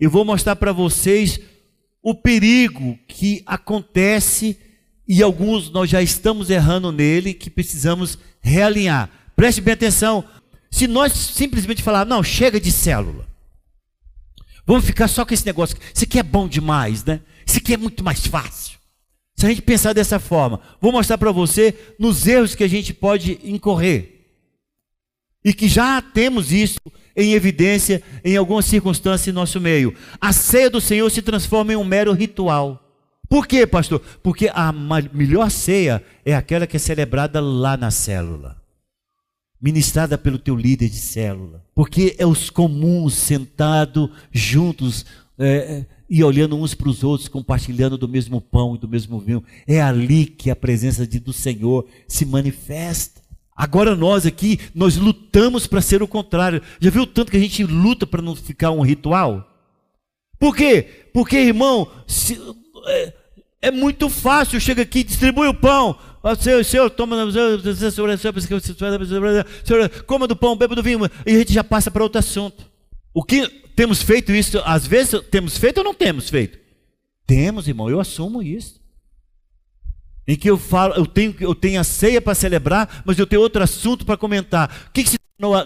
[0.00, 1.38] eu vou mostrar para vocês
[2.02, 4.58] o perigo que acontece
[5.08, 9.10] e alguns nós já estamos errando nele, que precisamos realinhar.
[9.34, 10.22] Preste bem atenção.
[10.70, 13.26] Se nós simplesmente falar, não, chega de célula.
[14.66, 15.78] Vamos ficar só com esse negócio.
[15.94, 17.20] Isso aqui é bom demais, né?
[17.46, 18.76] Isso aqui é muito mais fácil.
[19.34, 22.92] Se a gente pensar dessa forma, vou mostrar para você nos erros que a gente
[22.92, 24.26] pode incorrer.
[25.42, 26.80] E que já temos isso
[27.16, 29.94] em evidência em alguma circunstância em nosso meio.
[30.20, 32.87] A ceia do Senhor se transforma em um mero ritual.
[33.28, 34.00] Por quê, pastor?
[34.22, 38.56] Porque a melhor ceia é aquela que é celebrada lá na célula,
[39.60, 41.64] ministrada pelo teu líder de célula.
[41.74, 45.04] Porque é os comuns sentados juntos
[45.38, 49.44] é, e olhando uns para os outros, compartilhando do mesmo pão e do mesmo vinho.
[49.66, 53.20] É ali que a presença de, do Senhor se manifesta.
[53.54, 56.62] Agora nós aqui, nós lutamos para ser o contrário.
[56.80, 59.44] Já viu tanto que a gente luta para não ficar um ritual?
[60.38, 61.08] Por quê?
[61.12, 62.40] Porque, irmão, se,
[63.60, 64.60] é, muito fácil.
[64.60, 65.98] Chega aqui, distribui o pão.
[66.40, 67.16] Senhor, Senhor, toma,
[70.06, 72.66] coma do pão, beba do vinho, e a gente já passa para outro assunto.
[73.14, 76.58] O que temos feito isso, às vezes temos feito ou não temos feito?
[77.26, 78.80] Temos, irmão, eu assumo isso.
[80.26, 83.40] Em que eu falo, eu tenho, eu tenho a ceia para celebrar, mas eu tenho
[83.40, 84.88] outro assunto para comentar.
[84.88, 85.18] O que, que, se,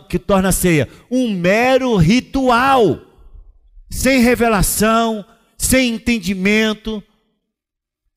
[0.09, 0.89] que torna a ceia?
[1.11, 3.01] Um mero ritual,
[3.91, 5.25] sem revelação,
[5.57, 7.03] sem entendimento,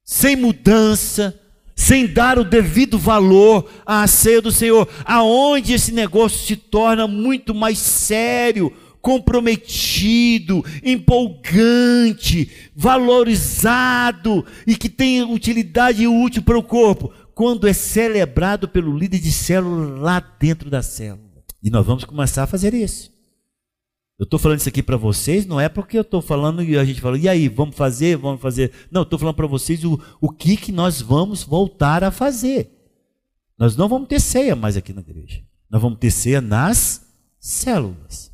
[0.05, 1.37] sem mudança,
[1.75, 7.53] sem dar o devido valor à ceia do Senhor, aonde esse negócio se torna muito
[7.55, 17.73] mais sério, comprometido, empolgante, valorizado e que tem utilidade útil para o corpo, quando é
[17.73, 21.43] celebrado pelo líder de célula lá dentro da célula.
[21.61, 23.14] E nós vamos começar a fazer isso.
[24.17, 26.85] Eu estou falando isso aqui para vocês, não é porque eu estou falando e a
[26.85, 28.71] gente fala, e aí, vamos fazer, vamos fazer.
[28.89, 32.71] Não, estou falando para vocês o, o que, que nós vamos voltar a fazer.
[33.57, 35.43] Nós não vamos ter ceia mais aqui na igreja.
[35.69, 37.05] Nós vamos ter ceia nas
[37.39, 38.31] células.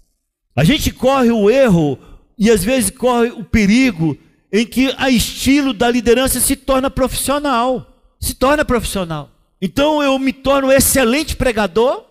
[0.55, 1.97] A gente corre o erro
[2.37, 4.17] e às vezes corre o perigo
[4.51, 7.87] em que a estilo da liderança se torna profissional.
[8.19, 9.31] Se torna profissional.
[9.61, 12.05] Então eu me torno excelente pregador,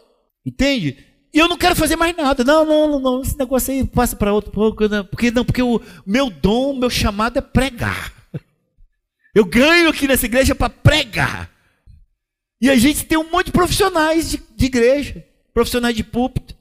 [0.44, 0.96] entende?
[1.32, 2.42] E eu não quero fazer mais nada.
[2.42, 4.88] Não, não, não, esse negócio aí passa para outro pouco.
[5.10, 8.12] Porque não, porque o meu dom, meu chamado é pregar.
[9.34, 11.50] Eu ganho aqui nessa igreja para pregar.
[12.60, 16.54] E a gente tem um monte de profissionais de, de igreja, profissionais de púlpito.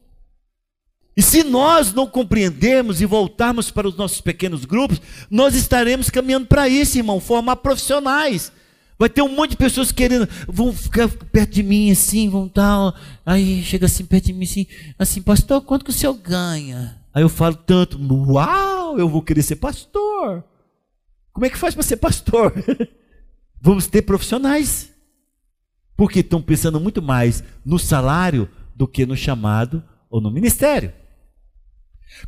[1.17, 6.45] E se nós não compreendermos e voltarmos para os nossos pequenos grupos, nós estaremos caminhando
[6.45, 8.51] para isso, irmão, formar profissionais
[8.99, 12.93] Vai ter um monte de pessoas querendo, vão ficar perto de mim assim, vão tal.
[13.25, 14.67] Aí chega assim perto de mim assim,
[14.99, 17.01] assim, pastor, quanto que o senhor ganha?
[17.13, 17.97] Aí eu falo tanto,
[18.29, 20.43] uau, eu vou querer ser pastor.
[21.31, 22.53] Como é que faz para ser pastor?
[23.61, 24.89] Vamos ter profissionais.
[25.95, 30.91] Porque estão pensando muito mais no salário do que no chamado ou no ministério.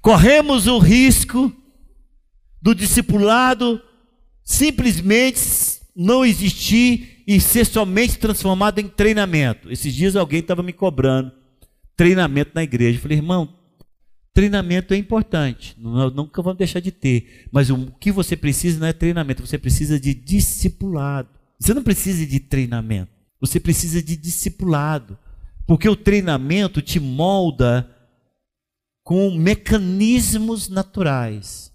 [0.01, 1.53] Corremos o risco
[2.61, 3.81] do discipulado
[4.41, 9.71] simplesmente não existir e ser somente transformado em treinamento.
[9.71, 11.31] Esses dias alguém estava me cobrando
[11.95, 12.97] treinamento na igreja.
[12.97, 13.53] Eu falei, irmão,
[14.33, 17.47] treinamento é importante, nunca vamos deixar de ter.
[17.51, 21.29] Mas o que você precisa não é treinamento, você precisa de discipulado.
[21.59, 25.17] Você não precisa de treinamento, você precisa de discipulado.
[25.67, 27.87] Porque o treinamento te molda
[29.03, 31.71] com mecanismos naturais.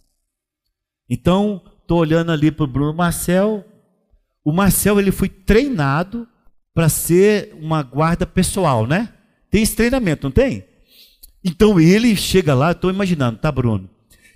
[1.09, 3.65] Então, estou olhando ali para o Bruno Marcel,
[4.47, 6.25] o Marcel ele foi treinado
[6.73, 9.09] para ser uma guarda pessoal, né?
[9.51, 10.65] Tem esse treinamento, não tem?
[11.45, 13.91] Então ele chega lá, estou imaginando, tá, Bruno?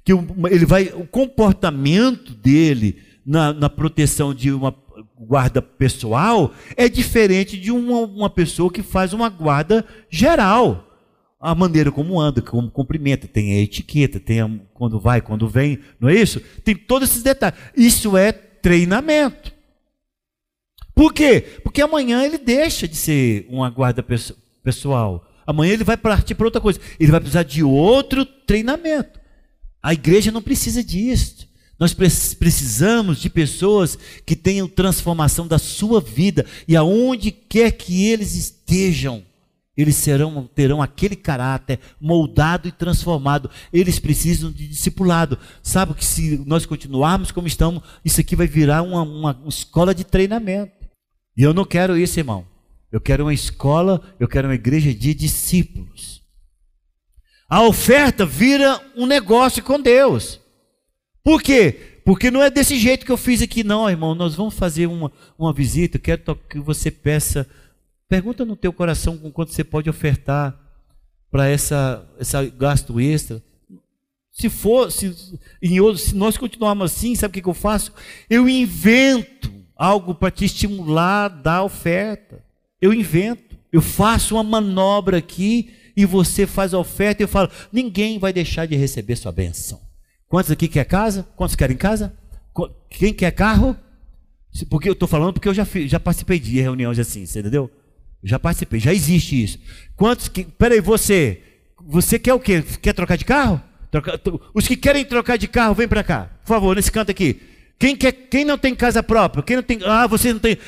[0.05, 0.13] Que
[0.51, 4.75] ele vai, o comportamento dele na, na proteção de uma
[5.17, 10.89] guarda pessoal é diferente de uma, uma pessoa que faz uma guarda geral
[11.39, 15.79] a maneira como anda, como cumprimenta, tem a etiqueta, tem a, quando vai, quando vem,
[16.01, 16.41] não é isso?
[16.65, 17.57] Tem todos esses detalhes.
[17.77, 19.60] Isso é treinamento.
[21.01, 21.41] Por quê?
[21.63, 24.05] Porque amanhã ele deixa de ser uma guarda
[24.63, 25.27] pessoal.
[25.47, 26.79] Amanhã ele vai partir para outra coisa.
[27.01, 29.19] Ele vai precisar de outro treinamento.
[29.83, 31.49] A igreja não precisa disso.
[31.79, 38.35] Nós precisamos de pessoas que tenham transformação da sua vida e aonde quer que eles
[38.35, 39.23] estejam,
[39.75, 43.49] eles serão terão aquele caráter moldado e transformado.
[43.73, 45.39] Eles precisam de discipulado.
[45.63, 50.05] Sabe que se nós continuarmos como estamos, isso aqui vai virar uma, uma escola de
[50.05, 50.80] treinamento.
[51.41, 52.47] E eu não quero isso, irmão.
[52.93, 56.23] Eu quero uma escola, eu quero uma igreja de discípulos.
[57.49, 60.39] A oferta vira um negócio com Deus.
[61.25, 62.03] Por quê?
[62.05, 64.15] Porque não é desse jeito que eu fiz aqui, não, irmão.
[64.15, 65.97] Nós vamos fazer uma, uma visita.
[65.97, 67.49] Eu quero que você peça.
[68.07, 70.55] Pergunta no teu coração com quanto você pode ofertar
[71.31, 73.43] para essa, essa gasto extra.
[74.31, 77.95] Se for, se, em, se nós continuarmos assim, sabe o que, que eu faço?
[78.29, 82.45] Eu invento algo para te estimular da oferta.
[82.79, 87.51] Eu invento, eu faço uma manobra aqui e você faz a oferta e eu falo:
[87.73, 89.81] ninguém vai deixar de receber sua benção.
[90.29, 91.27] Quantos aqui quer casa?
[91.35, 92.15] Quantos querem casa?
[92.91, 93.75] Quem quer carro?
[94.69, 97.71] Porque eu estou falando porque eu já, já participei de reuniões assim, você entendeu?
[98.23, 99.59] Já participei, já existe isso.
[99.97, 100.45] Quantos que.
[100.45, 101.43] Peraí, você.
[101.87, 102.63] Você quer o quê?
[102.83, 103.63] Quer trocar de carro?
[103.91, 104.21] Troca,
[104.55, 106.31] os que querem trocar de carro, vem para cá.
[106.43, 107.50] Por favor, nesse canto aqui.
[107.81, 109.43] Quem, quer, quem não tem casa própria?
[109.43, 110.59] Quem não tem, ah, você não tem.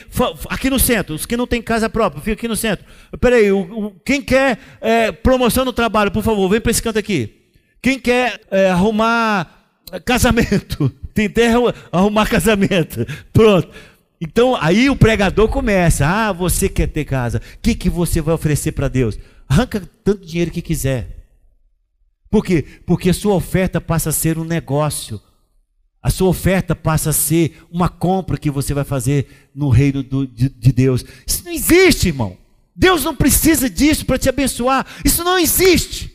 [0.49, 2.87] Aqui no centro, os que não tem casa própria, fica aqui no centro.
[3.21, 6.99] Peraí, o, o, quem quer é, promoção no trabalho, por favor, vem para esse canto
[6.99, 7.43] aqui.
[7.83, 9.63] Quem quer é, arrumar
[10.07, 10.91] casamento?
[11.13, 11.59] Tem terra
[11.93, 13.07] arrumar casamento.
[13.31, 13.69] Pronto.
[14.19, 18.35] Então aí o pregador começa: Ah, você quer ter casa, o que, que você vai
[18.35, 19.19] oferecer para Deus?
[19.47, 21.27] Arranca tanto dinheiro que quiser.
[22.31, 22.65] Por quê?
[22.87, 25.21] Porque a sua oferta passa a ser um negócio.
[26.03, 30.27] A sua oferta passa a ser uma compra que você vai fazer no reino do,
[30.27, 31.05] de, de Deus.
[31.25, 32.37] Isso não existe, irmão.
[32.75, 34.85] Deus não precisa disso para te abençoar.
[35.05, 36.11] Isso não existe.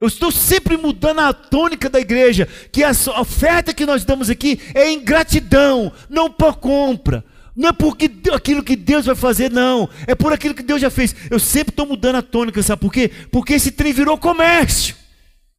[0.00, 2.90] Eu estou sempre mudando a tônica da igreja, que a
[3.20, 7.24] oferta que nós damos aqui é em gratidão, não por compra.
[7.54, 9.88] Não é porque aquilo que Deus vai fazer, não.
[10.06, 11.14] É por aquilo que Deus já fez.
[11.28, 13.10] Eu sempre estou mudando a tônica, sabe por quê?
[13.32, 14.94] Porque esse trem virou comércio.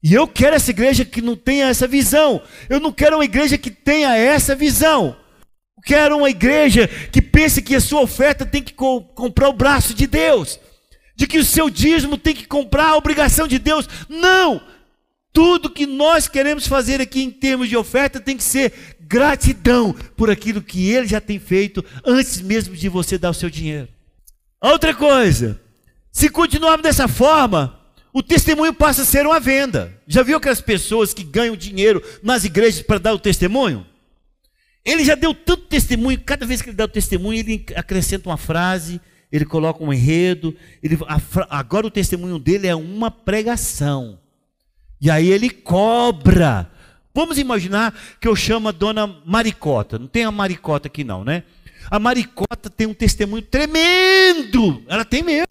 [0.02, 2.42] E eu quero essa igreja que não tenha essa visão.
[2.70, 5.16] Eu não quero uma igreja que tenha essa visão.
[5.78, 9.54] Eu quero uma igreja que pense que a sua oferta tem que co comprar o
[9.54, 10.60] braço de Deus.
[11.16, 13.88] De que o seu dízimo tem que comprar a obrigação de Deus.
[14.08, 14.62] Não!
[15.32, 20.30] Tudo que nós queremos fazer aqui em termos de oferta tem que ser gratidão por
[20.30, 23.88] aquilo que ele já tem feito antes mesmo de você dar o seu dinheiro.
[24.62, 25.60] Outra coisa,
[26.12, 27.79] se continuarmos dessa forma,
[28.14, 29.98] o testemunho passa a ser uma venda.
[30.08, 33.86] Já viu aquelas pessoas que ganham dinheiro nas igrejas para dar o testemunho?
[34.84, 38.38] Ele já deu tanto testemunho, cada vez que ele dá o testemunho, ele acrescenta uma
[38.38, 39.00] frase,
[39.32, 40.98] ele coloca um enredo, ele,
[41.50, 44.20] agora o testemunho dele é uma pregação.
[45.02, 46.72] E aí ele cobra
[47.14, 49.98] Vamos imaginar que eu chamo a dona Maricota.
[49.98, 51.44] Não tem a Maricota aqui não, né?
[51.90, 54.84] A Maricota tem um testemunho tremendo.
[54.88, 55.48] Ela tem mesmo.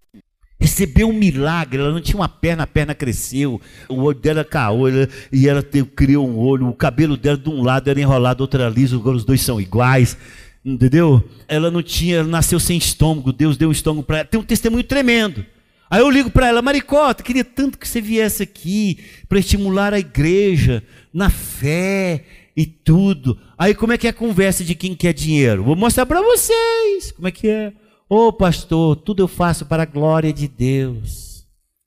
[0.61, 4.89] Recebeu um milagre, ela não tinha uma perna, a perna cresceu, o olho dela caou,
[4.89, 8.43] ela, e ela te, criou um olho, o cabelo dela de um lado era enrolado,
[8.43, 10.17] outro era liso, agora os dois são iguais,
[10.65, 11.23] entendeu?
[11.47, 14.45] Ela não tinha, ela nasceu sem estômago, Deus deu um estômago para ela, tem um
[14.45, 15.47] testemunho tremendo.
[15.91, 18.99] Aí eu ligo para ela, Maricota, queria tanto que você viesse aqui
[19.29, 20.83] para estimular a igreja,
[21.15, 22.25] na fé
[22.57, 23.39] e tudo.
[23.57, 25.63] Aí como é que é a conversa de quem quer dinheiro?
[25.63, 27.73] Vou mostrar para vocês como é que é.
[28.11, 31.47] Ô oh, pastor, tudo eu faço para a glória de Deus.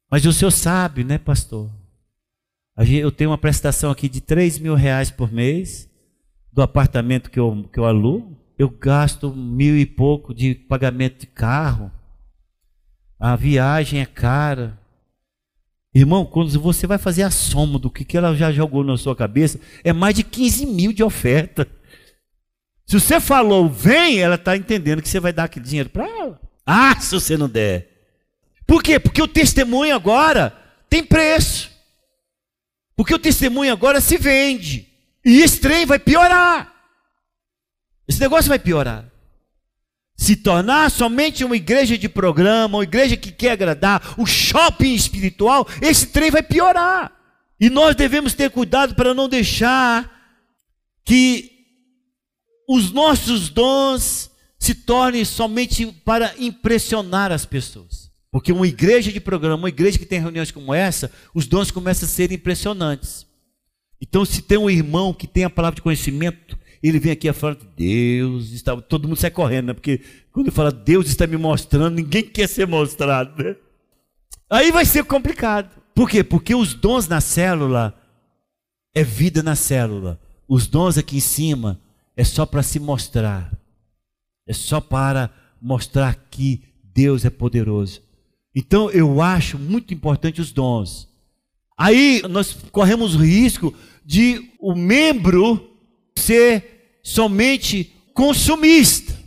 [0.10, 1.68] Mas o senhor sabe, né, pastor?
[2.78, 5.90] Eu tenho uma prestação aqui de 3 mil reais por mês
[6.54, 8.38] do apartamento que eu, que eu alugo.
[8.58, 11.92] Eu gasto mil e pouco de pagamento de carro.
[13.20, 14.80] A viagem é cara.
[15.94, 19.60] Irmão, quando você vai fazer a soma do que, ela já jogou na sua cabeça,
[19.84, 21.68] é mais de 15 mil de oferta.
[22.92, 26.38] Se você falou, vem, ela está entendendo que você vai dar aquele dinheiro para ela.
[26.66, 27.88] Ah, se você não der.
[28.68, 29.00] Por quê?
[29.00, 30.54] Porque o testemunho agora
[30.90, 31.72] tem preço.
[32.94, 34.90] Porque o testemunho agora se vende.
[35.24, 36.70] E esse trem vai piorar.
[38.10, 39.06] Esse negócio vai piorar
[40.18, 45.66] se tornar somente uma igreja de programa, uma igreja que quer agradar, o shopping espiritual,
[45.82, 47.12] esse trem vai piorar.
[47.58, 50.38] E nós devemos ter cuidado para não deixar
[51.04, 51.51] que
[52.74, 58.10] os nossos dons se tornem somente para impressionar as pessoas.
[58.32, 62.08] Porque uma igreja de programa, uma igreja que tem reuniões como essa, os dons começam
[62.08, 63.28] a ser impressionantes.
[64.00, 67.34] Então, se tem um irmão que tem a palavra de conhecimento, ele vem aqui a
[67.34, 68.80] falar, Deus está.
[68.82, 69.74] Todo mundo sai correndo, né?
[69.74, 70.00] Porque
[70.32, 73.58] quando ele fala, Deus está me mostrando, ninguém quer ser mostrado, né?
[74.50, 75.70] Aí vai ser complicado.
[75.94, 76.24] Por quê?
[76.24, 77.94] Porque os dons na célula
[78.96, 80.18] é vida na célula.
[80.48, 81.78] Os dons aqui em cima
[82.16, 83.52] é só para se mostrar.
[84.48, 85.30] É só para
[85.62, 88.02] mostrar que Deus é poderoso.
[88.56, 91.08] Então eu acho muito importante os dons.
[91.78, 93.74] Aí nós corremos o risco
[94.06, 95.78] de o membro
[96.18, 99.20] ser somente consumista.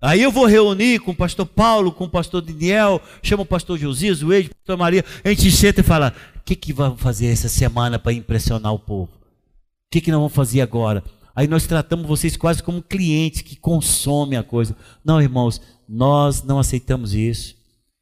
[0.00, 3.76] Aí eu vou reunir com o pastor Paulo, com o pastor Daniel, chama o pastor
[3.76, 7.26] Josias, o ex, pastor Maria, a gente senta e fala: o que, que vamos fazer
[7.26, 9.10] essa semana para impressionar o povo?
[9.12, 11.02] O que, que nós vamos fazer agora?
[11.38, 14.76] Aí nós tratamos vocês quase como clientes que consomem a coisa.
[15.04, 17.54] Não, irmãos, nós não aceitamos isso.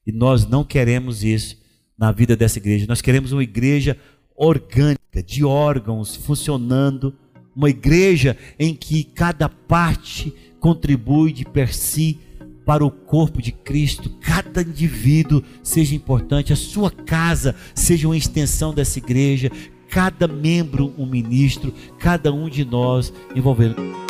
[0.06, 1.58] E nós não queremos isso
[1.98, 2.86] na vida dessa igreja.
[2.88, 3.94] Nós queremos uma igreja
[4.34, 7.14] orgânica, de órgãos funcionando
[7.54, 12.18] uma igreja em que cada parte contribui de per si
[12.64, 18.72] para o corpo de Cristo, cada indivíduo seja importante, a sua casa seja uma extensão
[18.72, 19.52] dessa igreja,
[19.96, 24.05] cada membro um ministro, cada um de nós envolvendo.